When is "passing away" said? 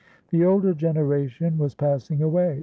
1.75-2.59